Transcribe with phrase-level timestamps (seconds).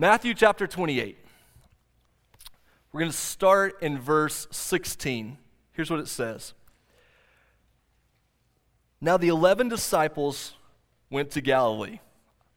[0.00, 1.18] Matthew chapter 28.
[2.92, 5.36] We're going to start in verse 16.
[5.72, 6.54] Here's what it says
[9.00, 10.54] Now the 11 disciples
[11.10, 11.98] went to Galilee.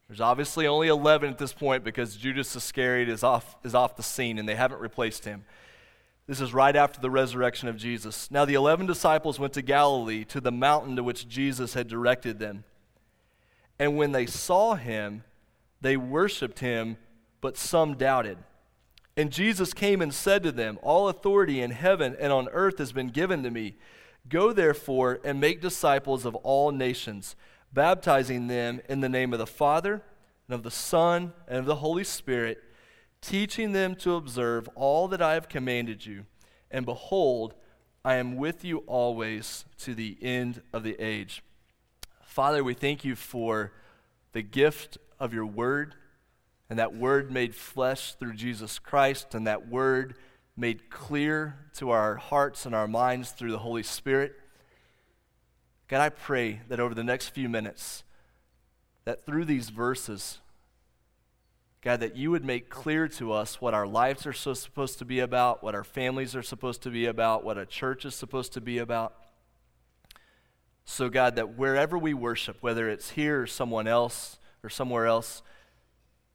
[0.08, 4.04] There's obviously only 11 at this point because Judas Iscariot is off, is off the
[4.04, 5.44] scene and they haven't replaced him.
[6.28, 8.30] This is right after the resurrection of Jesus.
[8.30, 12.38] Now the 11 disciples went to Galilee, to the mountain to which Jesus had directed
[12.38, 12.66] them.
[13.80, 15.24] And when they saw him,
[15.82, 16.98] they worshiped him,
[17.42, 18.38] but some doubted.
[19.18, 22.94] And Jesus came and said to them, All authority in heaven and on earth has
[22.94, 23.76] been given to me.
[24.30, 27.36] Go therefore and make disciples of all nations,
[27.74, 30.02] baptizing them in the name of the Father,
[30.48, 32.64] and of the Son, and of the Holy Spirit,
[33.22, 36.26] teaching them to observe all that I have commanded you.
[36.70, 37.54] And behold,
[38.06, 41.44] I am with you always to the end of the age.
[42.24, 43.74] Father, we thank you for
[44.32, 45.96] the gift of your word,
[46.72, 50.16] and that word made flesh through Jesus Christ, and that word
[50.56, 54.40] made clear to our hearts and our minds through the Holy Spirit.
[55.90, 58.06] God, I pray that over the next few minutes,
[59.04, 60.38] that through these verses,
[61.82, 65.04] God, that you would make clear to us what our lives are so supposed to
[65.04, 68.54] be about, what our families are supposed to be about, what a church is supposed
[68.54, 69.14] to be about.
[70.86, 75.42] So, God, that wherever we worship, whether it's here or someone else or somewhere else,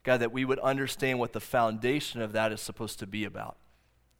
[0.06, 3.56] God, that we would understand what the foundation of that is supposed to be about.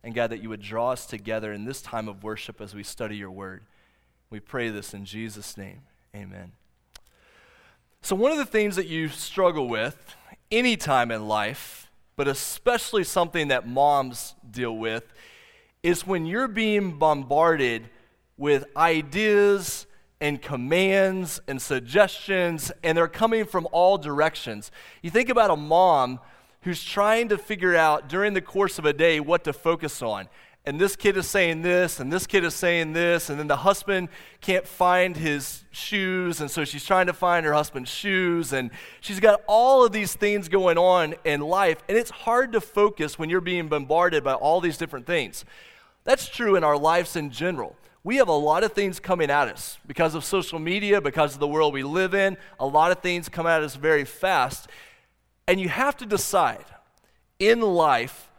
[0.03, 2.83] And God, that you would draw us together in this time of worship as we
[2.83, 3.63] study your word.
[4.29, 5.83] We pray this in Jesus' name.
[6.15, 6.53] Amen.
[8.03, 10.17] So, one of the things that you struggle with
[10.51, 15.05] any time in life, but especially something that moms deal with,
[15.85, 17.89] is when you're being bombarded
[18.37, 19.87] with ideas
[20.21, 24.71] and commands and suggestions, and they're coming from all directions.
[25.03, 26.21] You think about a mom
[26.63, 30.29] who's trying to figure out during the course of a day what to focus on.
[30.65, 33.59] And this kid is saying this, and this kid is saying this, and then the
[33.59, 34.09] husband
[34.41, 39.21] can't find his shoes, and so she's trying to find her husband's shoes, and she's
[39.21, 43.31] got all of these things going on in life, and it's hard to focus when
[43.31, 45.45] you're being bombarded by all these different things.
[46.03, 47.77] That's true in our lives in general
[48.07, 51.41] we have a lot of things coming at us because of social media, because of
[51.41, 52.37] the world we live in.
[52.61, 54.69] A lot of things come at us very fast.
[55.49, 56.67] And you have to decide
[57.41, 58.31] in life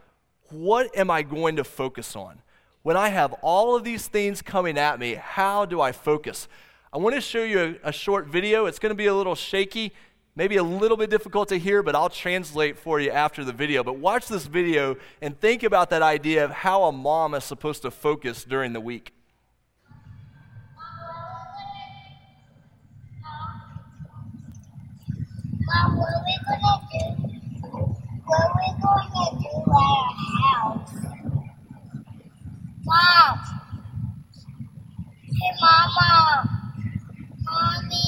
[0.52, 2.42] what am I going to focus on?
[2.84, 6.48] When I have all of these things coming at me, how do I focus?
[6.94, 8.68] I want to show you a, a short video.
[8.68, 9.92] It's going to be a little shaky,
[10.38, 13.84] maybe a little bit difficult to hear, but I'll translate for you after the video.
[13.84, 17.82] But watch this video and think about that idea of how a mom is supposed
[17.82, 19.12] to focus during the week.
[25.68, 27.04] Mom, what are we gonna do?
[28.26, 30.06] What are we gonna do at our
[30.40, 30.96] house?
[32.86, 33.36] Mom.
[35.26, 36.10] Hey, Mama.
[37.44, 38.06] Mommy.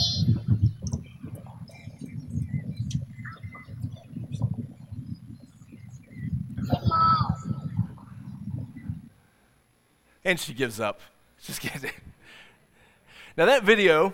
[6.66, 7.30] Hey, Mom.
[10.24, 11.02] And she gives up.
[11.44, 11.92] Just kidding.
[13.36, 14.14] Now, that video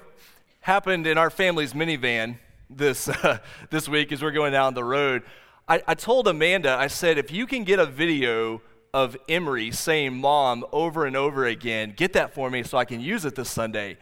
[0.62, 2.40] happened in our family's minivan
[2.70, 3.40] this, uh,
[3.70, 5.24] this week as we're going down the road.
[5.68, 8.62] I, I told Amanda, I said, if you can get a video
[8.94, 13.02] of Emery saying mom over and over again, get that for me so I can
[13.02, 13.98] use it this Sunday.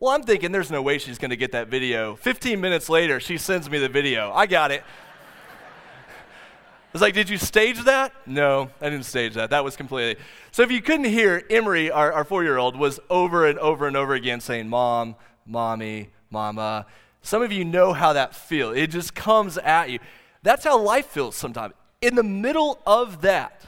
[0.00, 2.16] Well, I'm thinking there's no way she's going to get that video.
[2.16, 4.32] 15 minutes later, she sends me the video.
[4.32, 4.82] I got it.
[4.82, 8.12] I was like, did you stage that?
[8.26, 9.50] No, I didn't stage that.
[9.50, 10.22] That was completely.
[10.52, 13.88] So if you couldn't hear, Emery, our, our four year old, was over and over
[13.88, 16.86] and over again saying, Mom, Mommy, Mama.
[17.24, 18.76] Some of you know how that feels.
[18.76, 19.98] It just comes at you.
[20.42, 21.72] That's how life feels sometimes.
[22.02, 23.62] In the middle of that,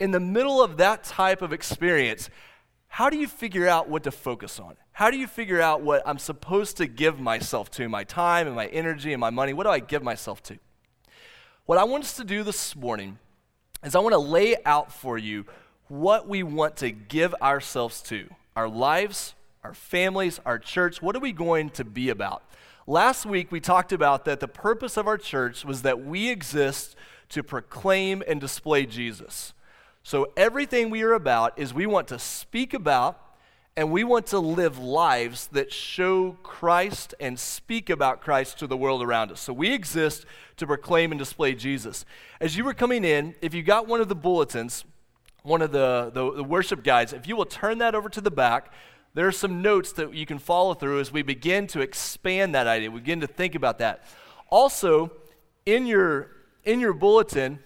[0.00, 2.30] in the middle of that type of experience,
[2.88, 4.76] how do you figure out what to focus on?
[4.92, 8.56] How do you figure out what I'm supposed to give myself to, my time and
[8.56, 9.52] my energy and my money?
[9.52, 10.58] What do I give myself to?
[11.66, 13.18] What I want us to do this morning
[13.84, 15.44] is I want to lay out for you
[15.88, 21.02] what we want to give ourselves to our lives, our families, our church.
[21.02, 22.42] What are we going to be about?
[22.86, 26.96] Last week, we talked about that the purpose of our church was that we exist
[27.30, 29.54] to proclaim and display Jesus.
[30.02, 33.18] So, everything we are about is we want to speak about
[33.74, 38.76] and we want to live lives that show Christ and speak about Christ to the
[38.76, 39.40] world around us.
[39.40, 40.26] So, we exist
[40.58, 42.04] to proclaim and display Jesus.
[42.38, 44.84] As you were coming in, if you got one of the bulletins,
[45.42, 48.30] one of the, the, the worship guides, if you will turn that over to the
[48.30, 48.70] back,
[49.14, 52.66] there are some notes that you can follow through as we begin to expand that
[52.66, 54.04] idea, we begin to think about that.
[54.50, 55.10] Also,
[55.64, 56.30] in your
[56.64, 57.58] in your bulletin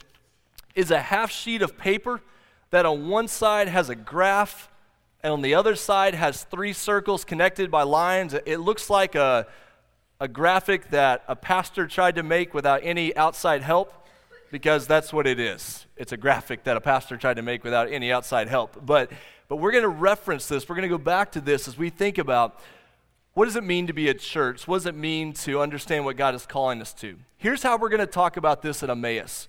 [0.75, 2.21] is a half sheet of paper
[2.71, 4.69] that on one side has a graph
[5.23, 8.35] and on the other side has three circles connected by lines.
[8.35, 9.47] It looks like a,
[10.21, 14.07] a graphic that a pastor tried to make without any outside help
[14.51, 15.87] because that's what it is.
[15.97, 18.85] It's a graphic that a pastor tried to make without any outside help.
[18.85, 19.11] But,
[19.49, 20.69] but we're going to reference this.
[20.69, 22.61] We're going to go back to this as we think about
[23.35, 24.67] what does it mean to be a church?
[24.67, 27.17] What does it mean to understand what God is calling us to?
[27.37, 29.49] Here's how we're going to talk about this at Emmaus.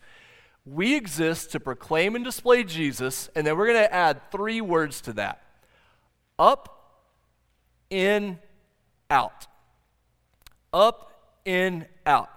[0.66, 5.02] We exist to proclaim and display Jesus, and then we're going to add three words
[5.02, 5.42] to that
[6.38, 7.02] up,
[7.90, 8.40] in,
[9.10, 9.48] out.
[10.72, 11.12] Up,
[11.44, 12.30] in, out.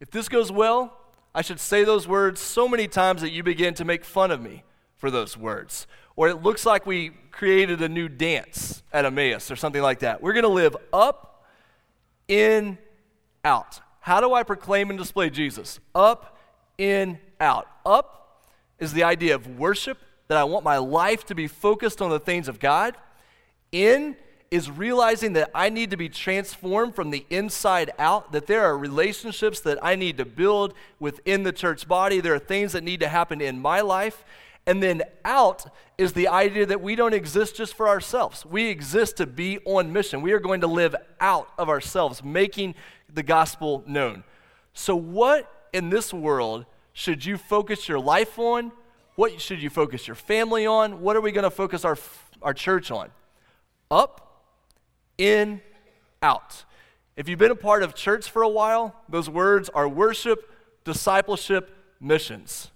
[0.00, 0.96] If this goes well,
[1.34, 4.42] I should say those words so many times that you begin to make fun of
[4.42, 4.64] me
[4.96, 5.86] for those words.
[6.16, 10.22] Or it looks like we created a new dance at Emmaus or something like that.
[10.22, 11.46] We're going to live up,
[12.28, 12.78] in,
[13.44, 13.80] out.
[14.00, 15.80] How do I proclaim and display Jesus?
[15.94, 16.38] Up,
[16.78, 17.68] in, out.
[17.84, 18.46] Up
[18.78, 19.98] is the idea of worship,
[20.28, 22.96] that I want my life to be focused on the things of God.
[23.72, 24.16] In
[24.50, 28.76] is realizing that I need to be transformed from the inside out, that there are
[28.76, 32.20] relationships that I need to build within the church body.
[32.20, 34.24] There are things that need to happen in my life.
[34.70, 35.66] And then out
[35.98, 38.46] is the idea that we don't exist just for ourselves.
[38.46, 40.22] We exist to be on mission.
[40.22, 42.76] We are going to live out of ourselves, making
[43.12, 44.22] the gospel known.
[44.72, 48.70] So, what in this world should you focus your life on?
[49.16, 51.00] What should you focus your family on?
[51.00, 51.98] What are we going to focus our,
[52.40, 53.10] our church on?
[53.90, 54.44] Up
[55.18, 55.62] in,
[56.22, 56.64] out.
[57.16, 60.48] If you've been a part of church for a while, those words are worship,
[60.84, 62.70] discipleship, missions.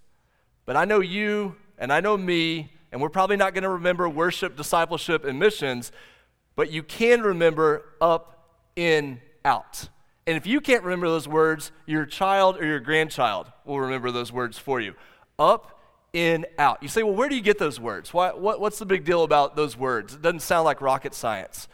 [0.67, 4.09] But I know you and I know me, and we're probably not going to remember
[4.09, 5.93] worship, discipleship, and missions,
[6.56, 9.88] but you can remember up, in, out.
[10.26, 14.32] And if you can't remember those words, your child or your grandchild will remember those
[14.32, 14.94] words for you.
[15.38, 15.75] Up,
[16.15, 16.82] in, out.
[16.82, 18.15] You say, well, where do you get those words?
[18.15, 20.15] Why, what, what's the big deal about those words?
[20.15, 21.69] It doesn't sound like rocket science.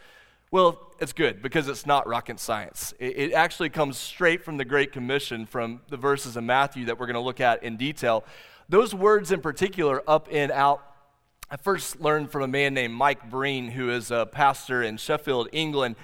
[0.49, 2.93] Well, it's good because it's not rocket science.
[2.99, 6.99] It, it, actually comes straight from the Great Commission from the verses in Matthew that
[6.99, 8.25] we're going to look at in detail.
[8.69, 10.81] Those words in particular, up and out,
[11.49, 15.49] I first learned from a man named Mike Breen, who is a pastor in Sheffield,
[15.51, 15.97] England,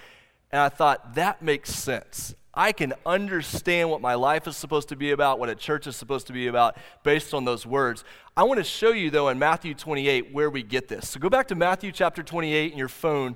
[0.51, 2.35] and I thought that makes sense.
[2.53, 5.95] I can understand what my life is supposed to be about, what a church is
[5.95, 8.03] supposed to be about, based on those words.
[8.35, 11.07] I want to show you, though, in Matthew 28 where we get this.
[11.07, 13.35] So go back to Matthew chapter 28 in your phone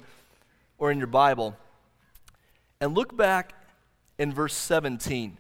[0.80, 1.56] or in your Bible
[2.82, 3.54] and look back
[4.18, 5.38] in verse 17.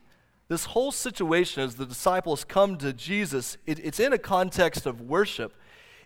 [0.51, 4.99] This whole situation, as the disciples come to Jesus, it, it's in a context of
[4.99, 5.53] worship.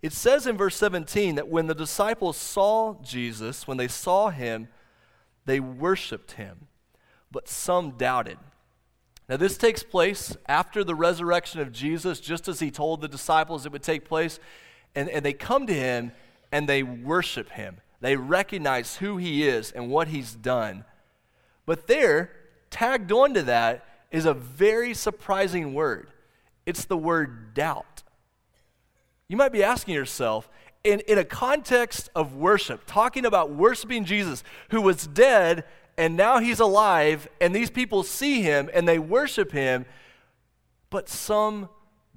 [0.03, 4.67] It says in verse 17 that when the disciples saw Jesus, when they saw him,
[5.45, 6.67] they worshiped him,
[7.31, 8.37] but some doubted.
[9.27, 13.65] Now, this takes place after the resurrection of Jesus, just as he told the disciples
[13.65, 14.39] it would take place.
[14.93, 16.11] And, and they come to him
[16.51, 17.77] and they worship him.
[17.99, 20.85] They recognize who he is and what he's done.
[21.65, 22.29] But there,
[22.69, 23.83] tagged onto that,
[24.15, 26.07] is a very surprising word.
[26.65, 28.03] It's the word doubt.
[29.27, 30.49] You might be asking yourself,
[30.83, 35.65] in, in a context of worship, talking about worshiping Jesus, who was dead
[35.97, 39.85] and now he's alive, and these people see him and they worship him,
[40.89, 41.69] but some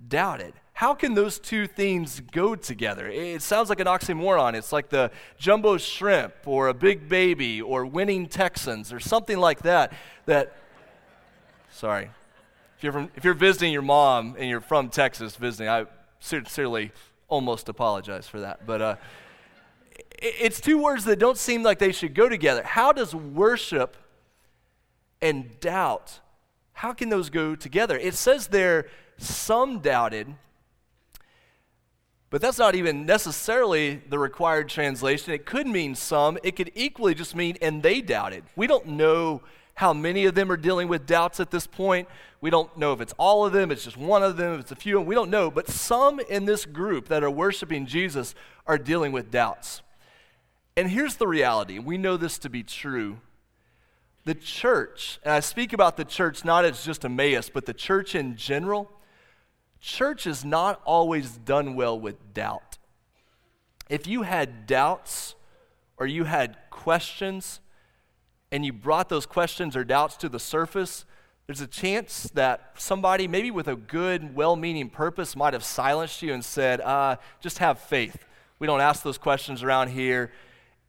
[0.09, 0.55] doubted.
[0.73, 3.09] How can those two things go together?
[3.09, 4.55] It sounds like an oxymoron.
[4.55, 9.63] It's like the jumbo shrimp or a big baby or winning Texans or something like
[9.63, 9.93] that.
[10.27, 10.57] That,
[11.79, 12.11] sorry.
[12.77, 15.87] If you're, from, if you're visiting your mom and you're from Texas visiting, I
[16.19, 16.91] sincerely
[17.29, 18.67] almost apologize for that.
[18.67, 18.97] But uh,
[20.19, 22.65] it's two words that don't seem like they should go together.
[22.65, 23.97] How does worship
[25.23, 26.21] and doubt,
[26.73, 27.97] how can those go together?
[27.97, 30.35] It says there, some doubted,
[32.31, 35.33] but that's not even necessarily the required translation.
[35.33, 36.39] It could mean some.
[36.43, 38.45] It could equally just mean, and they doubted.
[38.55, 39.43] We don't know
[39.79, 42.09] how many of them are dealing with doubts at this point.
[42.41, 44.73] We don't know if it's all of them, it's just one of them, if it's
[44.73, 45.53] a few, and we don't know.
[45.53, 48.35] But some in this group that are worshiping Jesus
[48.67, 49.83] are dealing with doubts.
[50.77, 53.19] And here's the reality we know this to be true.
[54.25, 58.17] The church, and I speak about the church not as just Emmaus, but the church
[58.17, 58.91] in general
[59.81, 62.79] church is not always done well with doubt.
[63.89, 65.37] If you had doubts
[65.97, 67.61] or you had questions
[68.51, 71.05] and you brought those questions or doubts to the surface,
[71.47, 76.23] there's a chance that somebody, maybe with a good, well meaning purpose, might have silenced
[76.23, 78.25] you and said, uh, just have faith.
[78.59, 80.33] We don't ask those questions around here.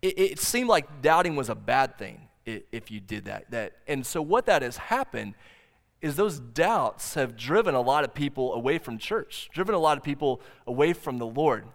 [0.02, 3.50] It, it seemed like doubting was a bad thing if you did that.
[3.52, 3.74] that.
[3.88, 5.36] And so, what that has happened
[6.02, 9.98] is those doubts have driven a lot of people away from church, driven a lot
[9.98, 11.66] of people away from the Lord.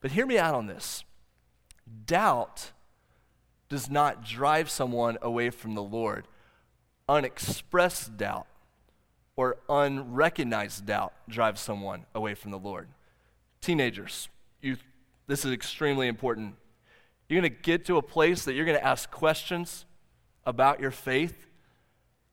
[0.00, 1.04] But hear me out on this
[2.04, 2.72] doubt
[3.68, 6.26] does not drive someone away from the Lord.
[7.08, 8.46] Unexpressed doubt
[9.36, 12.88] or unrecognized doubt drives someone away from the Lord.
[13.60, 14.28] Teenagers,
[14.60, 14.82] youth,
[15.26, 16.54] this is extremely important.
[17.28, 19.84] You're going to get to a place that you're going to ask questions
[20.44, 21.46] about your faith.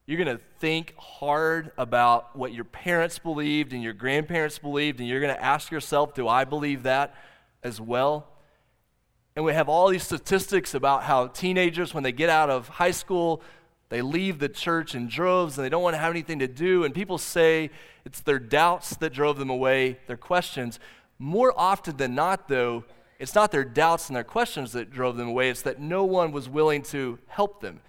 [0.06, 5.08] You're going to think hard about what your parents believed and your grandparents believed, and
[5.08, 7.16] you're going to ask yourself, do I believe that
[7.64, 8.28] as well?
[9.36, 12.92] And we have all these statistics about how teenagers, when they get out of high
[12.92, 13.42] school,
[13.90, 16.84] they leave the church in droves and they don't want to have anything to do.
[16.84, 17.70] And people say
[18.06, 20.80] it's their doubts that drove them away, their questions.
[21.18, 22.86] More often than not, though,
[23.20, 26.32] it's not their doubts and their questions that drove them away, it's that no one
[26.32, 27.82] was willing to help them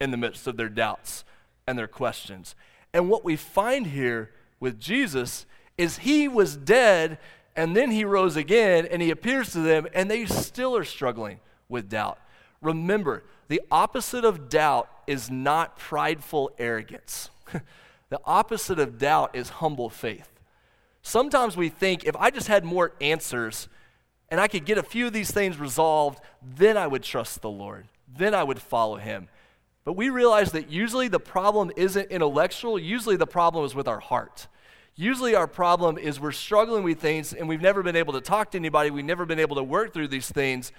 [0.00, 1.24] in the midst of their doubts
[1.66, 2.54] and their questions.
[2.92, 4.30] And what we find here
[4.60, 5.46] with Jesus
[5.78, 7.18] is he was dead
[7.54, 11.40] and then he rose again and he appears to them, and they still are struggling
[11.68, 12.18] with doubt.
[12.60, 17.30] Remember, the opposite of doubt is not prideful arrogance.
[18.08, 20.28] the opposite of doubt is humble faith.
[21.02, 23.68] Sometimes we think if I just had more answers
[24.30, 27.50] and I could get a few of these things resolved, then I would trust the
[27.50, 27.86] Lord.
[28.16, 29.28] Then I would follow him.
[29.84, 33.98] But we realize that usually the problem isn't intellectual, usually the problem is with our
[33.98, 34.46] heart.
[34.94, 38.50] Usually, our problem is we're struggling with things and we've never been able to talk
[38.50, 38.90] to anybody.
[38.90, 40.70] We've never been able to work through these things.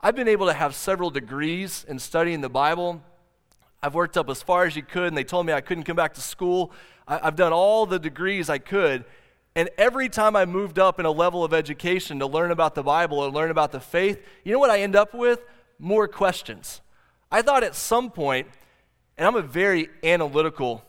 [0.00, 3.02] I've been able to have several degrees in studying the Bible.
[3.82, 5.96] I've worked up as far as you could, and they told me I couldn't come
[5.96, 6.72] back to school.
[7.06, 9.04] I, have done all the degrees I could.
[9.54, 12.82] And every time I moved up in a level of education to learn about the
[12.82, 15.44] Bible or learn about the faith, you know what I end up with?
[15.78, 16.80] More questions.
[17.30, 18.48] I thought at some point,
[19.16, 20.84] and I'm a very analytical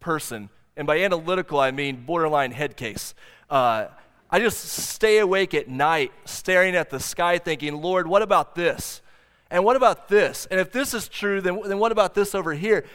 [0.00, 3.14] person, and by analytical, I mean borderline head case.
[3.50, 3.86] Uh,
[4.30, 9.02] I just stay awake at night staring at the sky thinking, Lord, what about this?
[9.50, 10.46] And what about this?
[10.50, 12.86] And if this is true, then, then what about this over here?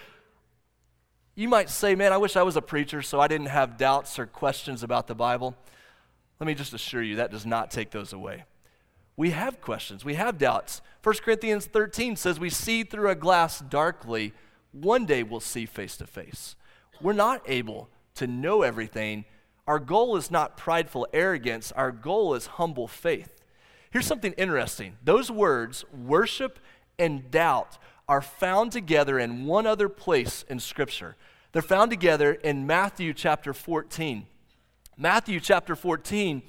[1.36, 4.18] You might say, man, I wish I was a preacher so I didn't have doubts
[4.18, 5.56] or questions about the Bible.
[6.40, 8.46] Let me just assure you, that does not take those away.
[9.16, 10.82] We have questions, we have doubts.
[11.04, 14.34] 1 Corinthians 13 says, We see through a glass darkly,
[14.72, 16.56] one day we'll see face to face.
[17.02, 19.26] We're not able to know everything.
[19.68, 23.34] Our goal is not prideful arrogance, our goal is humble faith.
[23.92, 26.60] Here's something interesting those words, worship
[27.00, 27.78] and doubt,
[28.08, 31.16] are found together in one other place in Scripture.
[31.52, 34.28] They're found together in Matthew chapter 14.
[34.98, 36.42] Matthew chapter 14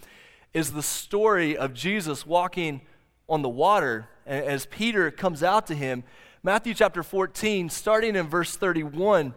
[0.55, 2.81] is the story of Jesus walking
[3.29, 6.05] on the water as Peter comes out to him.
[6.43, 9.35] Matthew chapter 14, starting in verse 31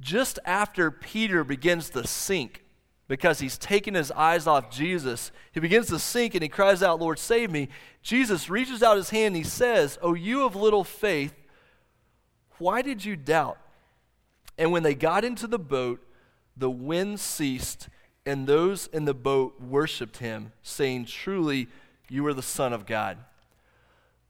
[0.00, 2.64] just after Peter begins to sink
[3.06, 7.00] because he's taken his eyes off Jesus, he begins to sink and he cries out,
[7.00, 7.68] Lord, save me.
[8.02, 11.34] Jesus reaches out his hand and he says, Oh, you of little faith,
[12.58, 13.58] why did you doubt?
[14.56, 16.00] And when they got into the boat,
[16.56, 17.88] the wind ceased,
[18.26, 21.68] and those in the boat worshiped him, saying, Truly,
[22.08, 23.18] you are the Son of God.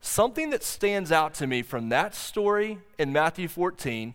[0.01, 4.15] Something that stands out to me from that story in Matthew 14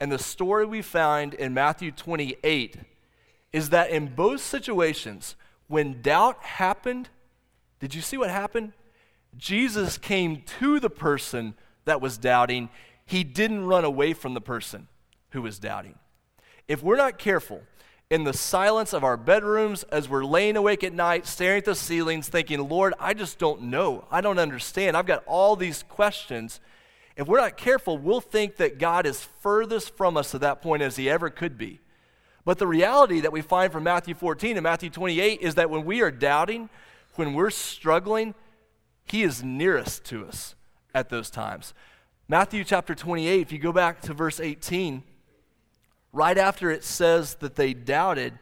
[0.00, 2.76] and the story we find in Matthew 28
[3.52, 5.36] is that in both situations,
[5.68, 7.08] when doubt happened,
[7.80, 8.72] did you see what happened?
[9.36, 12.68] Jesus came to the person that was doubting.
[13.04, 14.88] He didn't run away from the person
[15.30, 15.98] who was doubting.
[16.68, 17.62] If we're not careful,
[18.08, 21.74] in the silence of our bedrooms, as we're laying awake at night, staring at the
[21.74, 24.04] ceilings, thinking, Lord, I just don't know.
[24.10, 24.96] I don't understand.
[24.96, 26.60] I've got all these questions.
[27.16, 30.82] If we're not careful, we'll think that God is furthest from us to that point
[30.82, 31.80] as he ever could be.
[32.44, 35.84] But the reality that we find from Matthew 14 and Matthew 28 is that when
[35.84, 36.68] we are doubting,
[37.14, 38.34] when we're struggling,
[39.06, 40.54] he is nearest to us
[40.94, 41.74] at those times.
[42.28, 45.02] Matthew chapter 28, if you go back to verse 18,
[46.12, 48.38] right after it says that they doubted,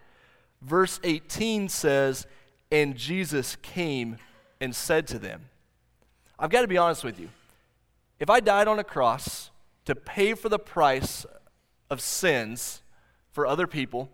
[0.60, 2.26] verse 18 says,
[2.72, 4.16] And Jesus came
[4.60, 5.42] and said to them,
[6.38, 7.28] I've got to be honest with you.
[8.24, 9.50] If I died on a cross
[9.84, 11.26] to pay for the price
[11.90, 12.80] of sins
[13.30, 14.10] for other people,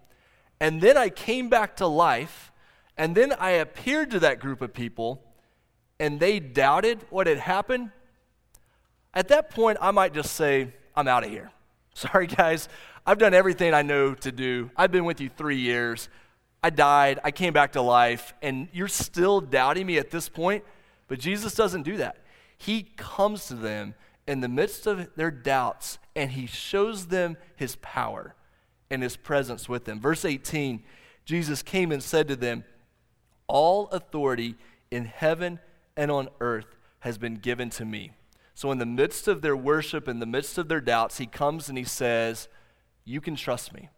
[0.58, 2.50] and then I came back to life,
[2.96, 5.22] and then I appeared to that group of people,
[6.00, 7.92] and they doubted what had happened,
[9.14, 11.52] at that point, I might just say, I'm out of here.
[11.94, 12.68] Sorry, guys.
[13.06, 14.72] I've done everything I know to do.
[14.76, 16.08] I've been with you three years.
[16.64, 17.20] I died.
[17.22, 18.34] I came back to life.
[18.42, 20.64] And you're still doubting me at this point?
[21.06, 22.16] But Jesus doesn't do that.
[22.60, 23.94] He comes to them
[24.26, 28.34] in the midst of their doubts and he shows them his power
[28.90, 29.98] and his presence with them.
[29.98, 30.82] Verse 18
[31.24, 32.64] Jesus came and said to them,
[33.46, 34.56] All authority
[34.90, 35.58] in heaven
[35.96, 38.12] and on earth has been given to me.
[38.54, 41.70] So, in the midst of their worship, in the midst of their doubts, he comes
[41.70, 42.48] and he says,
[43.06, 43.88] You can trust me.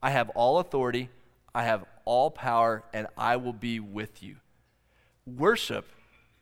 [0.00, 1.08] I have all authority,
[1.52, 4.36] I have all power, and I will be with you.
[5.26, 5.86] Worship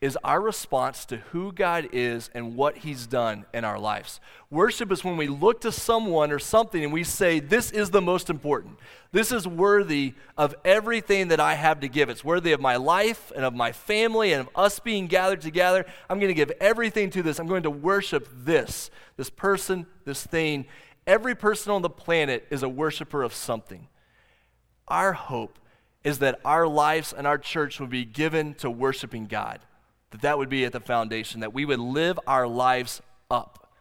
[0.02, 4.18] is our response to who God is and what He's done in our lives.
[4.50, 8.02] Worship is when we look to someone or something and we say, This is the
[8.02, 8.78] most important.
[9.12, 12.08] This is worthy of everything that I have to give.
[12.10, 15.86] It's worthy of my life and of my family and of us being gathered together.
[16.10, 17.38] I'm going to give everything to this.
[17.38, 20.66] I'm going to worship this, this person, this thing.
[21.06, 23.86] Every person on the planet is a worshiper of something.
[24.88, 25.60] Our hope
[26.02, 29.60] is that our lives and our church will be given to worshiping God
[30.12, 33.72] that that would be at the foundation, that we would live our lives up.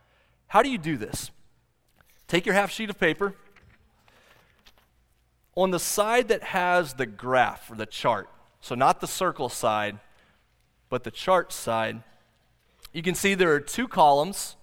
[0.47, 1.29] How do you do this?
[2.27, 3.35] Take your half sheet of paper.
[5.55, 8.29] On the side that has the graph or the chart,
[8.61, 9.99] so not the circle side,
[10.89, 12.01] but the chart side,
[12.93, 14.55] you can see there are two columns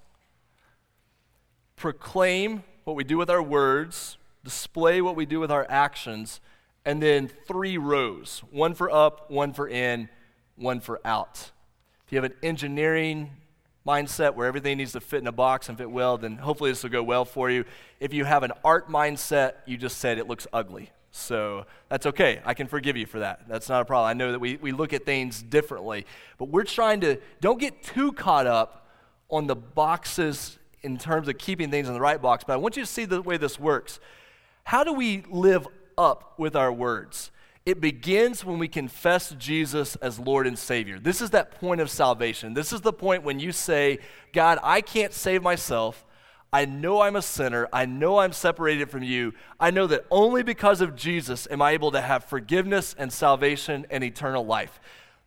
[1.77, 6.41] proclaim what we do with our words, display what we do with our actions,
[6.85, 10.09] and then three rows one for up, one for in,
[10.57, 11.51] one for out.
[12.09, 13.33] If you have an engineering
[13.87, 16.83] mindset where everything needs to fit in a box and fit well, then hopefully this
[16.83, 17.67] will go well for you.
[18.01, 20.91] If you have an art mindset, you just said it looks ugly.
[21.11, 22.41] So that's okay.
[22.47, 23.47] I can forgive you for that.
[23.47, 24.09] That's not a problem.
[24.09, 26.07] I know that we, we look at things differently.
[26.39, 28.89] But we're trying to, don't get too caught up
[29.29, 32.43] on the boxes in terms of keeping things in the right box.
[32.43, 34.01] But I want you to see the way this works.
[34.65, 37.31] How do we live up with our words?
[37.69, 40.99] It begins when we confess Jesus as Lord and Savior.
[40.99, 42.55] This is that point of salvation.
[42.55, 43.99] This is the point when you say,
[44.33, 46.07] God, I can't save myself.
[46.51, 47.69] I know I'm a sinner.
[47.71, 49.35] I know I'm separated from you.
[49.61, 53.85] I know that only because of Jesus am I able to have forgiveness and salvation
[53.91, 54.81] and eternal life.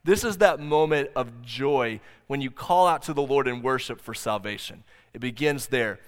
[0.03, 4.01] This is that moment of joy when you call out to the Lord in worship
[4.01, 4.83] for salvation.
[5.13, 5.99] It begins there.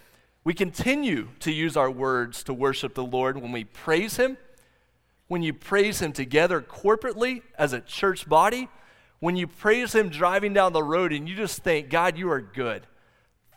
[0.44, 4.38] We continue to use our words to worship the Lord when we praise Him
[5.34, 8.70] when you praise Him together corporately as a church body,
[9.20, 12.40] when you praise Him driving down the road and you just think, God, you are
[12.40, 12.86] good.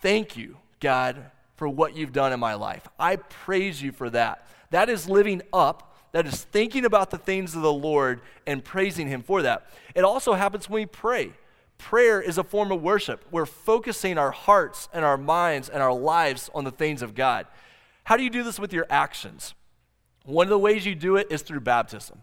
[0.00, 2.88] Thank you, God, for what you've done in my life.
[2.98, 4.48] I praise you for that.
[4.70, 5.94] That is living up.
[6.12, 9.68] That is thinking about the things of the Lord and praising Him for that.
[9.94, 11.34] It also happens when we pray.
[11.76, 13.22] Prayer is a form of worship.
[13.30, 17.46] We're focusing our hearts and our minds and our lives on the things of God.
[18.04, 19.54] How do you do this with your actions?
[20.26, 22.22] One of the ways you do it is through baptism.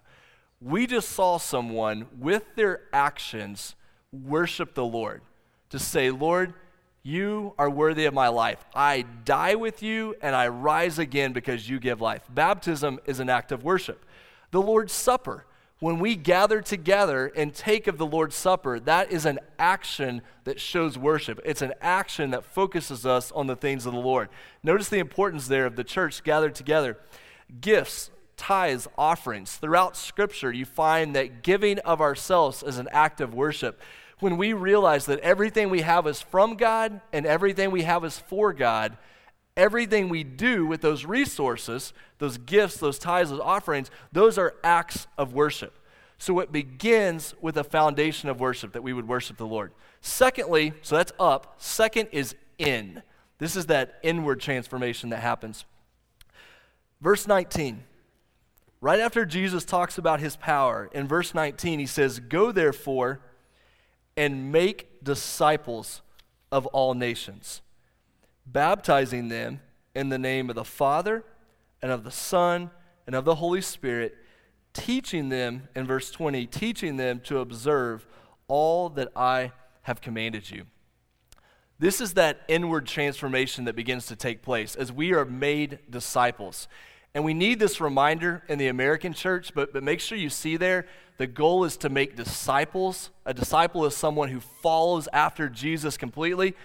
[0.61, 3.75] We just saw someone with their actions
[4.11, 5.21] worship the Lord
[5.69, 6.53] to say, Lord,
[7.01, 8.63] you are worthy of my life.
[8.75, 12.23] I die with you and I rise again because you give life.
[12.29, 14.05] Baptism is an act of worship.
[14.51, 15.45] The Lord's Supper,
[15.79, 20.59] when we gather together and take of the Lord's Supper, that is an action that
[20.59, 21.41] shows worship.
[21.43, 24.29] It's an action that focuses us on the things of the Lord.
[24.61, 26.97] Notice the importance there of the church gathered together
[27.61, 29.55] gifts, tithes, offerings.
[29.55, 33.79] Throughout Scripture, you find that giving of ourselves is an act of worship.
[34.19, 38.17] When we realize that everything we have is from God and everything we have is
[38.17, 38.97] for God,
[39.57, 45.07] everything we do with those resources, those gifts, those tithes, those offerings, those are acts
[45.17, 45.77] of worship.
[46.17, 49.73] So it begins with a foundation of worship that we would worship the Lord.
[49.99, 51.55] Secondly, so that's up.
[51.57, 53.03] Second is in.
[53.39, 55.65] This is that inward transformation that happens.
[57.03, 57.83] Verse 19,
[58.79, 63.19] right after Jesus talks about his power, in verse 19, he says, Go therefore
[64.15, 66.01] and make disciples
[66.49, 67.61] of all nations,
[68.45, 69.59] baptizing them
[69.93, 71.25] in the name of the Father
[71.81, 72.71] and of the Son
[73.05, 74.15] and of the Holy Spirit,
[74.71, 78.07] teaching them, in verse 20, teaching them to observe
[78.47, 80.63] all that I have commanded you.
[81.79, 86.69] This is that inward transformation that begins to take place as we are made disciples.
[87.15, 90.57] And we need this reminder in the American church, but, but make sure you see
[90.57, 90.85] there
[91.17, 93.11] the goal is to make disciples.
[93.25, 96.55] A disciple is someone who follows after Jesus completely.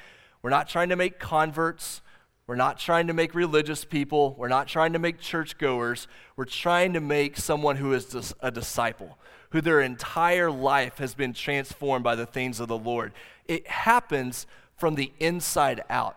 [0.40, 2.00] We're not trying to make converts.
[2.46, 4.34] We're not trying to make religious people.
[4.38, 6.08] We're not trying to make churchgoers.
[6.34, 9.18] We're trying to make someone who is a disciple,
[9.50, 13.12] who their entire life has been transformed by the things of the Lord.
[13.46, 16.16] It happens from the inside out.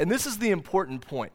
[0.00, 1.32] And this is the important point.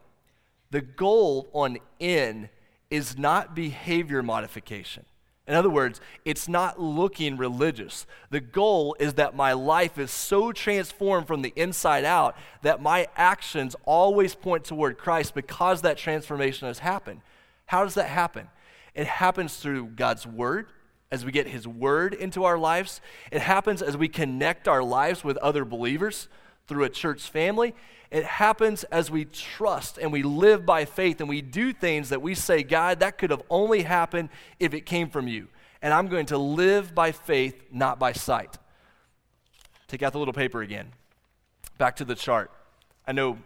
[0.73, 2.49] The goal on in
[2.89, 5.05] is not behavior modification.
[5.47, 8.07] In other words, it's not looking religious.
[8.31, 13.05] The goal is that my life is so transformed from the inside out that my
[13.15, 17.21] actions always point toward Christ because that transformation has happened.
[17.67, 18.47] How does that happen?
[18.95, 20.69] It happens through God's Word,
[21.11, 22.99] as we get His Word into our lives.
[23.31, 26.29] It happens as we connect our lives with other believers
[26.67, 27.73] through a church family.
[28.11, 32.21] It happens as we trust and we live by faith and we do things that
[32.21, 35.47] we say, God, that could have only happened if it came from you.
[35.81, 38.57] And I'm going to live by faith, not by sight.
[39.87, 40.87] Take out the little paper again.
[41.77, 42.51] Back to the chart.
[43.05, 43.37] I know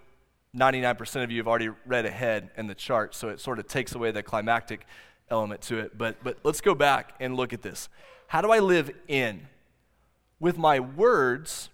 [0.56, 3.96] 99% of you have already read ahead in the chart, so it sort of takes
[3.96, 4.86] away the climactic
[5.30, 5.98] element to it.
[5.98, 7.90] But, but let's go back and look at this.
[8.28, 9.48] How do I live in?
[10.40, 11.70] With my words,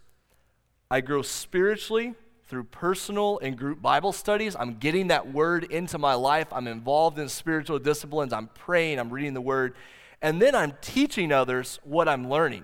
[0.94, 2.14] I grow spiritually
[2.46, 4.56] through personal and group Bible studies.
[4.56, 6.46] I'm getting that word into my life.
[6.52, 8.32] I'm involved in spiritual disciplines.
[8.32, 9.00] I'm praying.
[9.00, 9.74] I'm reading the word.
[10.22, 12.64] And then I'm teaching others what I'm learning.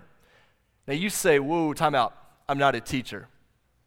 [0.87, 2.15] Now you say, whoa, time out.
[2.47, 3.27] I'm not a teacher.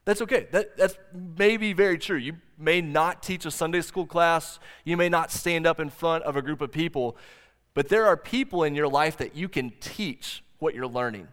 [0.06, 0.48] That's okay.
[0.50, 0.98] That, that's
[1.38, 2.16] maybe very true.
[2.16, 4.58] You may not teach a Sunday school class.
[4.84, 7.16] You may not stand up in front of a group of people.
[7.74, 11.28] But there are people in your life that you can teach what you're learning.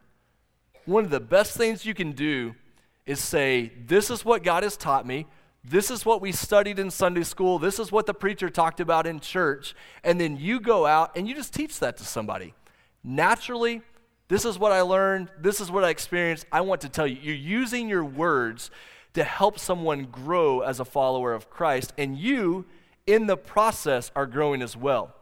[0.86, 2.54] One of the best things you can do
[3.10, 5.26] is say, This is what God has taught me.
[5.64, 7.58] This is what we studied in Sunday school.
[7.58, 9.76] This is what the preacher talked about in church.
[10.04, 12.54] And then you go out and you just teach that to somebody.
[13.04, 13.82] Naturally,
[14.28, 15.30] this is what I learned.
[15.40, 16.46] This is what I experienced.
[16.52, 18.70] I want to tell you, you're using your words
[19.16, 21.94] to help someone grow as a follower of Christ.
[21.98, 22.66] And you,
[23.08, 25.16] in the process, are growing as well.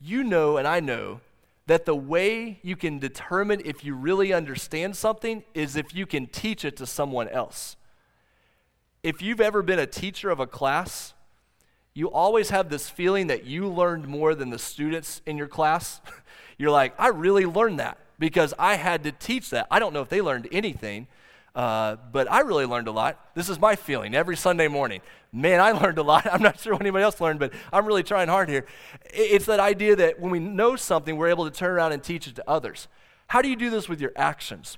[0.00, 1.20] You know, and I know,
[1.66, 6.26] that the way you can determine if you really understand something is if you can
[6.26, 7.76] teach it to someone else.
[9.02, 11.14] If you've ever been a teacher of a class,
[11.92, 16.00] you always have this feeling that you learned more than the students in your class.
[16.58, 19.66] You're like, I really learned that because I had to teach that.
[19.70, 21.08] I don't know if they learned anything,
[21.56, 23.34] uh, but I really learned a lot.
[23.34, 25.00] This is my feeling every Sunday morning.
[25.32, 26.30] Man, I learned a lot.
[26.30, 28.66] I'm not sure what anybody else learned, but I'm really trying hard here.
[29.06, 32.28] It's that idea that when we know something, we're able to turn around and teach
[32.28, 32.88] it to others.
[33.28, 34.76] How do you do this with your actions?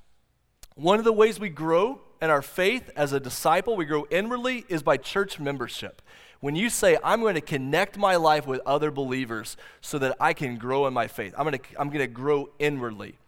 [0.76, 4.64] One of the ways we grow in our faith as a disciple, we grow inwardly,
[4.68, 6.00] is by church membership.
[6.38, 10.32] When you say, I'm going to connect my life with other believers so that I
[10.32, 13.18] can grow in my faith, I'm going to, I'm going to grow inwardly.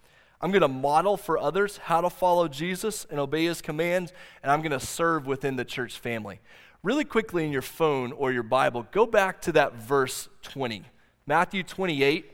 [0.40, 4.50] I'm going to model for others how to follow Jesus and obey his commands, and
[4.50, 6.40] I'm going to serve within the church family.
[6.83, 10.85] Really quickly in your phone or your Bible, go back to that verse 20.
[11.26, 12.31] Matthew 28,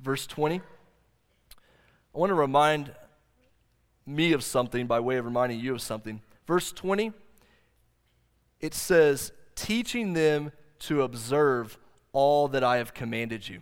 [0.00, 0.62] verse 20.
[2.14, 2.94] I want to remind
[4.06, 6.22] me of something by way of reminding you of something.
[6.46, 7.12] Verse 20,
[8.60, 11.78] it says, teaching them to observe
[12.12, 13.60] all that I have commanded you.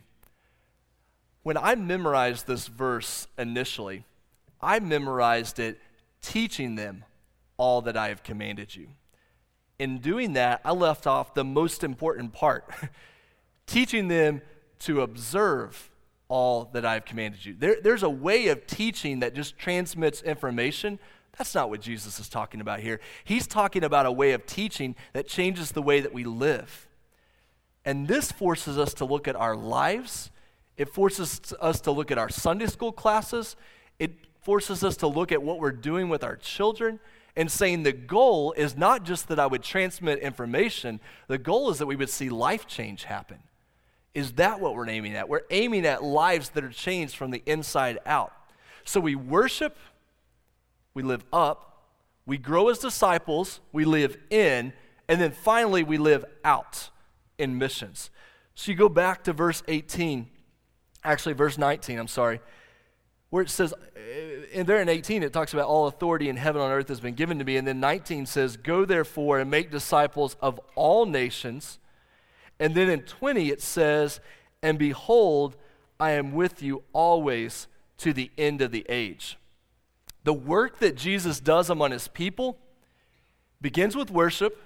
[1.42, 4.04] When I memorized this verse initially,
[4.60, 5.80] I memorized it
[6.20, 7.04] teaching them
[7.56, 8.88] all that I have commanded you.
[9.78, 12.64] In doing that, I left off the most important part
[13.66, 14.42] teaching them
[14.80, 15.90] to observe
[16.28, 17.54] all that I have commanded you.
[17.58, 20.98] There, there's a way of teaching that just transmits information.
[21.36, 23.00] That's not what Jesus is talking about here.
[23.24, 26.88] He's talking about a way of teaching that changes the way that we live.
[27.84, 30.30] And this forces us to look at our lives
[30.82, 33.54] it forces us to look at our Sunday school classes.
[34.00, 36.98] It forces us to look at what we're doing with our children
[37.36, 41.78] and saying the goal is not just that I would transmit information, the goal is
[41.78, 43.38] that we would see life change happen.
[44.12, 45.28] Is that what we're aiming at?
[45.28, 48.32] We're aiming at lives that are changed from the inside out.
[48.84, 49.76] So we worship,
[50.94, 51.84] we live up,
[52.26, 54.72] we grow as disciples, we live in,
[55.08, 56.90] and then finally we live out
[57.38, 58.10] in missions.
[58.56, 60.28] So you go back to verse 18
[61.04, 62.40] actually, verse 19, I'm sorry,
[63.30, 63.76] where it says, uh,
[64.54, 67.14] and there in 18, it talks about all authority in heaven and earth has been
[67.14, 67.56] given to me.
[67.56, 71.78] And then 19 says, Go therefore and make disciples of all nations.
[72.60, 74.20] And then in 20, it says,
[74.62, 75.56] And behold,
[75.98, 79.38] I am with you always to the end of the age.
[80.24, 82.58] The work that Jesus does among his people
[83.60, 84.60] begins with worship,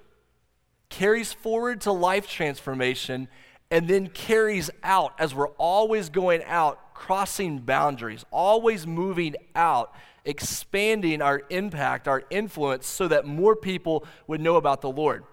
[0.88, 3.28] carries forward to life transformation,
[3.70, 11.20] and then carries out as we're always going out, crossing boundaries, always moving out, expanding
[11.20, 15.24] our impact, our influence, so that more people would know about the Lord.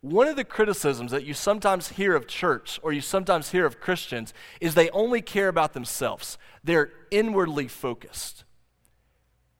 [0.00, 3.80] One of the criticisms that you sometimes hear of church or you sometimes hear of
[3.80, 6.38] Christians is they only care about themselves.
[6.62, 8.44] They're inwardly focused.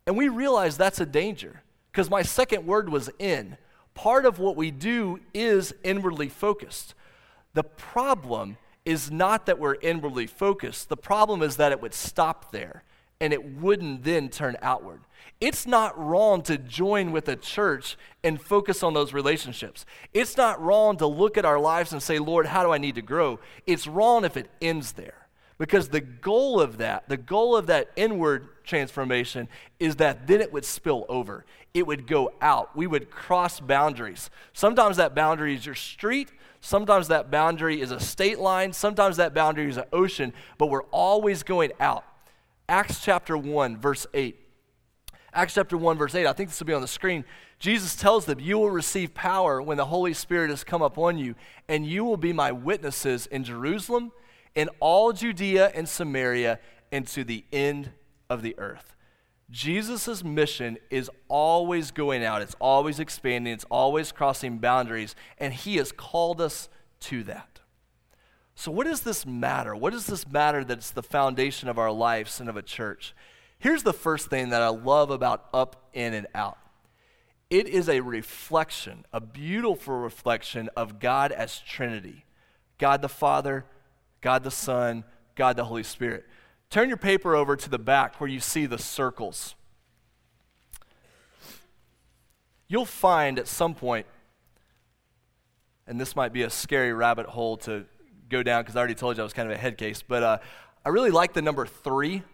[0.07, 3.57] And we realize that's a danger because my second word was in.
[3.95, 6.95] Part of what we do is inwardly focused.
[7.57, 10.91] The problem is not that we're inwardly focused.
[10.91, 12.85] The problem is that it would stop there
[13.19, 15.01] and it wouldn't then turn outward.
[15.41, 19.87] It's not wrong to join with a church and focus on those relationships.
[20.13, 22.97] It's not wrong to look at our lives and say, Lord, how do I need
[22.97, 23.41] to grow?
[23.67, 25.26] It's wrong if it ends there.
[25.59, 29.49] Because the goal of that, the goal of that inward transformation
[29.81, 31.47] is that then it would spill over.
[31.73, 32.77] It would go out.
[32.77, 34.29] We would cross boundaries.
[34.53, 36.31] Sometimes that boundary is your street.
[36.61, 38.73] Sometimes that boundary is a state line.
[38.73, 40.35] Sometimes that boundary is an ocean.
[40.59, 42.05] But we're always going out.
[42.69, 44.39] Acts chapter 1, verse 8.
[45.33, 46.27] Acts chapter 1, verse 8.
[46.27, 47.25] I think this will be on the screen.
[47.59, 51.35] Jesus tells them, You will receive power when the Holy Spirit has come upon you,
[51.69, 54.13] and you will be my witnesses in Jerusalem
[54.57, 56.59] in all Judea and Samaria
[56.91, 57.91] and to the end
[58.29, 58.97] of the earth.
[59.49, 65.77] Jesus' mission is always going out, it's always expanding, it's always crossing boundaries, and he
[65.77, 67.61] has called us to that.
[68.57, 69.77] So, what does this matter?
[69.77, 73.15] What does this matter that it's the foundation of our lives and of a church?
[73.59, 76.59] Here's the first thing that I love about up, in, and out
[77.49, 82.25] it is a reflection, a beautiful reflection of God as Trinity
[82.79, 83.65] God the Father,
[84.27, 85.05] God the Son,
[85.37, 86.27] God the Holy Spirit.
[86.69, 89.55] Turn your paper over to the back where you see the circles.
[92.67, 94.05] You'll find at some point,
[95.87, 97.85] and this might be a scary rabbit hole to
[98.29, 100.25] go down because I already told you I was kind of a head case, but
[100.25, 100.39] uh,
[100.85, 102.25] I really like the number three.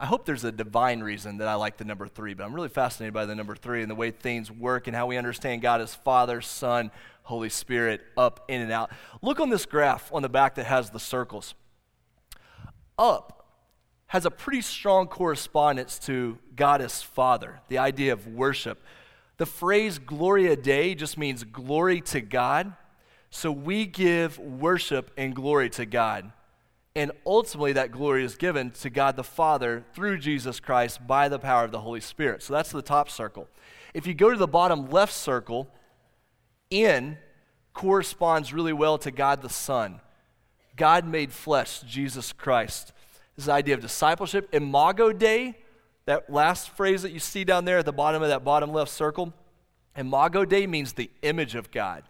[0.00, 2.68] I hope there's a divine reason that I like the number three, but I'm really
[2.68, 5.80] fascinated by the number three and the way things work and how we understand God
[5.80, 6.90] as Father, Son,
[7.24, 8.90] Holy Spirit up, in, and out.
[9.22, 11.54] Look on this graph on the back that has the circles.
[12.98, 13.46] Up
[14.08, 18.82] has a pretty strong correspondence to God as Father, the idea of worship.
[19.38, 22.74] The phrase Gloria Dei just means glory to God.
[23.30, 26.30] So we give worship and glory to God.
[26.94, 31.40] And ultimately, that glory is given to God the Father through Jesus Christ by the
[31.40, 32.44] power of the Holy Spirit.
[32.44, 33.48] So that's the top circle.
[33.94, 35.68] If you go to the bottom left circle,
[36.74, 37.16] in
[37.72, 40.00] corresponds really well to God the Son.
[40.76, 42.92] God made flesh, Jesus Christ.
[43.36, 44.48] This idea of discipleship.
[44.52, 45.54] Imago Dei,
[46.06, 48.90] that last phrase that you see down there at the bottom of that bottom left
[48.90, 49.32] circle,
[49.96, 52.02] Imago Dei means the image of God.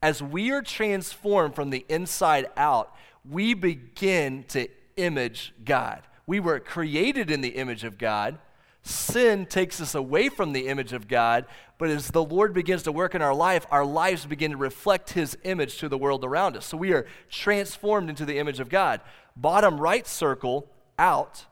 [0.00, 2.94] As we are transformed from the inside out,
[3.28, 6.02] we begin to image God.
[6.24, 8.38] We were created in the image of God
[8.82, 11.44] sin takes us away from the image of God,
[11.78, 15.10] but as the Lord begins to work in our life, our lives begin to reflect
[15.10, 16.66] His image to the world around us.
[16.66, 19.00] So we are transformed into the image of God.
[19.36, 21.46] Bottom right circle, out.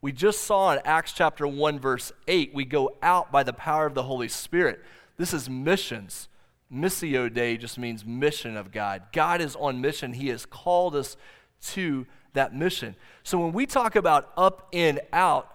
[0.00, 3.86] We just saw in Acts chapter 1, verse 8, we go out by the power
[3.86, 4.80] of the Holy Spirit.
[5.16, 6.28] This is missions.
[6.72, 9.02] Missio Dei just means mission of God.
[9.12, 10.12] God is on mission.
[10.12, 11.16] He has called us
[11.62, 12.94] to that mission.
[13.24, 15.54] So when we talk about up in, out,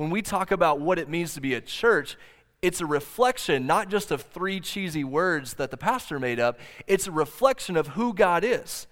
[0.00, 2.16] when we talk about what it means to be a church,
[2.62, 7.06] it's a reflection not just of three cheesy words that the pastor made up, it's
[7.06, 8.86] a reflection of who God is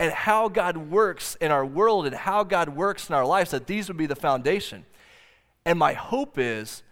[0.00, 3.68] and how God works in our world and how God works in our lives, that
[3.68, 4.84] these would be the foundation.
[5.64, 6.82] And my hope is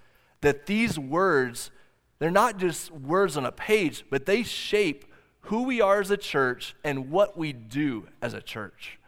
[0.43, 1.73] that these words,
[2.21, 5.07] they're not just words on a page, but they shape
[5.41, 9.01] who we are as a church and what we do as a church.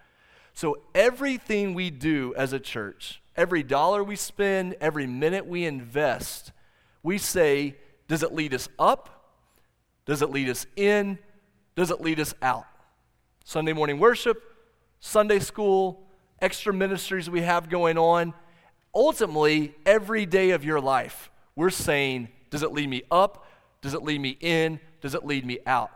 [0.52, 6.50] So everything we do as a church, every dollar we spend, every minute we invest,
[7.04, 7.76] we say,
[8.08, 9.36] does it lead us up?
[10.04, 11.18] Does it lead us in?
[11.76, 12.66] Does it lead us out?
[13.44, 14.42] Sunday morning worship,
[14.98, 16.02] Sunday school,
[16.42, 18.34] extra ministries we have going on.
[18.92, 23.46] Ultimately, every day of your life, we're saying, does it lead me up?
[23.82, 24.80] Does it lead me in?
[25.00, 25.90] Does it lead me out?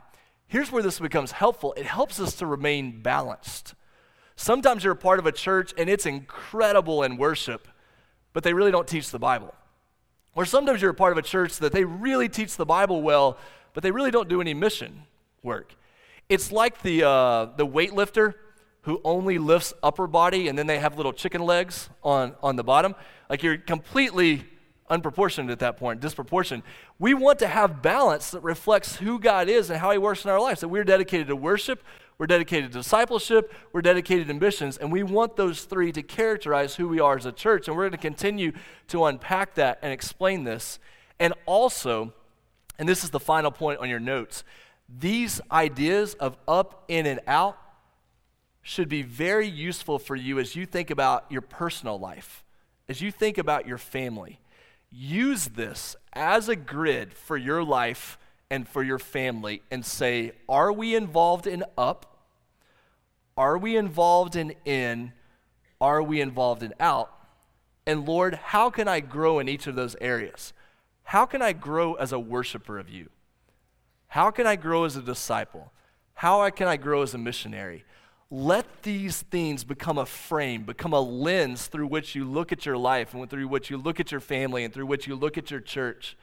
[0.47, 3.75] Here's where this becomes helpful it helps us to remain balanced.
[4.37, 7.69] Sometimes you're a part of a church and it's incredible in worship,
[8.33, 9.55] but they really don't teach the Bible.
[10.35, 13.39] Or sometimes you're a part of a church that they really teach the Bible well,
[13.75, 15.03] but they really don't do any mission
[15.43, 15.75] work.
[16.29, 18.35] It's like the, uh, the weightlifter
[18.83, 22.65] who only lifts upper body and then they have little chicken legs on, on the
[22.65, 22.95] bottom.
[23.29, 24.45] Like you're completely
[24.91, 26.65] unproportionate at that point, disproportionate.
[26.99, 30.31] We want to have balance that reflects who God is and how He works in
[30.31, 30.61] our lives.
[30.61, 31.83] That we're dedicated to worship,
[32.19, 36.77] we're dedicated to discipleship, we're dedicated to missions, and we want those three to characterize
[36.77, 37.67] who we are as a church.
[37.67, 38.53] And we're going to continue
[38.89, 40.79] to unpack that and explain this.
[41.19, 42.13] And also,
[42.79, 44.45] and this is the final point on your notes,
[44.89, 47.59] these ideas of up, in, and out
[48.61, 52.45] should be very useful for you as you think about your personal life,
[52.89, 54.39] as you think about your family.
[54.91, 58.19] Use this as a grid for your life
[58.53, 62.27] and for your family and say, are we involved in up?
[63.35, 65.15] Are we involved in in?
[65.81, 67.11] Are we involved in out?
[67.87, 70.53] And Lord, how can I grow in each of those areas?
[71.05, 73.09] How can I grow as a worshiper of you?
[74.09, 75.73] How can I grow as a disciple?
[76.13, 77.87] How can I grow as a missionary?
[78.31, 82.77] Let these things become a frame, become a lens through which you look at your
[82.77, 85.51] life and through which you look at your family and through which you look at
[85.51, 86.19] your church.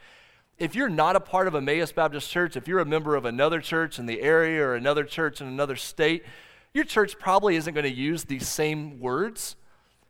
[0.60, 3.62] If you're not a part of Emmaus Baptist Church, if you're a member of another
[3.62, 6.26] church in the area or another church in another state,
[6.74, 9.56] your church probably isn't going to use these same words,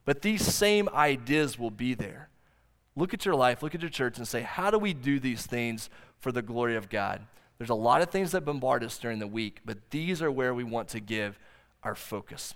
[0.06, 2.30] but these same ideas will be there.
[2.96, 5.46] Look at your life, look at your church, and say, how do we do these
[5.46, 7.22] things for the glory of God?
[7.60, 10.56] There's a lot of things that bombard us during the week, but these are where
[10.56, 11.38] we want to give
[11.84, 12.56] our focus.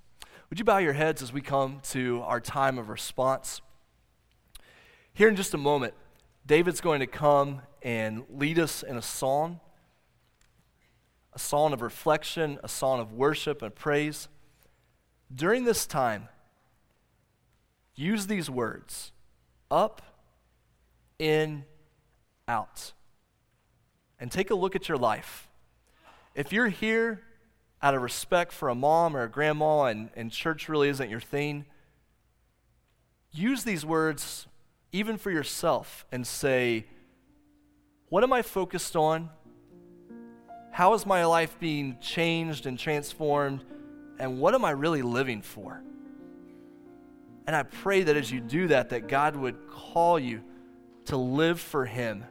[0.50, 3.62] Would you bow your heads as we come to our time of response?
[5.14, 5.94] Here in just a moment,
[6.46, 9.60] David's going to come and lead us in a song
[11.36, 14.28] a song of reflection, a song of worship and praise.
[15.34, 16.30] During this time,
[17.96, 19.12] use these words
[19.72, 20.02] up,
[21.18, 21.66] in,
[22.48, 22.94] out.
[24.20, 25.48] And take a look at your life.
[26.36, 27.22] If you're here
[27.82, 31.20] out of respect for a mom or a grandma and, and church really isn't your
[31.20, 31.66] thing,
[33.32, 34.48] use these words
[34.92, 36.86] even for yourself and say,
[38.14, 39.32] What am I focused on?
[40.70, 43.66] How is my life being changed and transformed?
[44.20, 45.82] And what am I really living for?
[47.48, 50.44] And I pray that as you do that, that God would call you
[51.06, 52.24] to live for Him.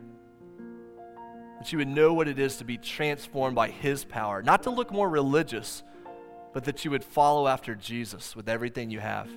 [1.58, 4.40] That you would know what it is to be transformed by His power.
[4.40, 5.82] Not to look more religious,
[6.52, 9.28] but that you would follow after Jesus with everything you have.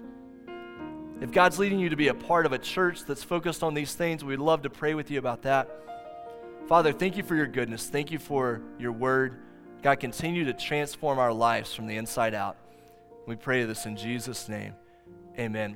[1.22, 3.96] If God's leading you to be a part of a church that's focused on these
[3.96, 5.82] things, we'd love to pray with you about that.
[6.68, 7.88] Father, thank you for your goodness.
[7.88, 9.40] Thank you for your word.
[9.84, 12.58] God, continue to transform our lives from the inside out.
[13.28, 14.74] We pray this in Jesus' name.
[15.38, 15.74] Amen.